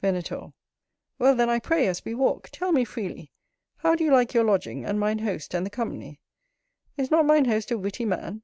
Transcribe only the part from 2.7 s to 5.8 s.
me freely, how do you like your lodging, and mine host and the